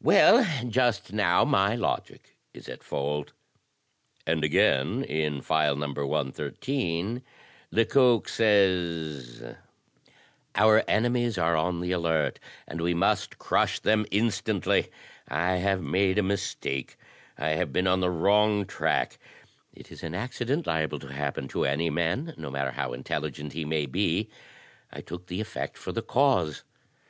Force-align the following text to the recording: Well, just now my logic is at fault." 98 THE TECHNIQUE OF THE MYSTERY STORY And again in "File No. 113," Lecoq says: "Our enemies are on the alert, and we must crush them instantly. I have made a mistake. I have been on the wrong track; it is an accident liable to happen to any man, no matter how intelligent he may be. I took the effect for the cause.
Well, 0.00 0.42
just 0.66 1.12
now 1.12 1.44
my 1.44 1.74
logic 1.76 2.34
is 2.54 2.66
at 2.66 2.82
fault." 2.82 3.32
98 4.26 4.40
THE 4.40 4.40
TECHNIQUE 4.40 4.58
OF 4.58 4.64
THE 4.64 4.64
MYSTERY 4.64 4.84
STORY 4.84 4.86
And 4.86 5.00
again 5.04 5.16
in 5.34 5.42
"File 5.42 5.76
No. 5.76 6.06
113," 6.06 7.22
Lecoq 7.72 8.28
says: 8.30 9.54
"Our 10.54 10.82
enemies 10.88 11.36
are 11.36 11.54
on 11.58 11.82
the 11.82 11.92
alert, 11.92 12.38
and 12.66 12.80
we 12.80 12.94
must 12.94 13.36
crush 13.38 13.78
them 13.80 14.06
instantly. 14.10 14.88
I 15.28 15.56
have 15.56 15.82
made 15.82 16.16
a 16.16 16.22
mistake. 16.22 16.96
I 17.36 17.50
have 17.50 17.70
been 17.70 17.86
on 17.86 18.00
the 18.00 18.08
wrong 18.08 18.64
track; 18.64 19.18
it 19.74 19.92
is 19.92 20.02
an 20.02 20.14
accident 20.14 20.66
liable 20.66 21.00
to 21.00 21.12
happen 21.12 21.48
to 21.48 21.66
any 21.66 21.90
man, 21.90 22.32
no 22.38 22.50
matter 22.50 22.70
how 22.70 22.94
intelligent 22.94 23.52
he 23.52 23.66
may 23.66 23.84
be. 23.84 24.30
I 24.90 25.02
took 25.02 25.26
the 25.26 25.42
effect 25.42 25.76
for 25.76 25.92
the 25.92 26.00
cause. 26.00 26.64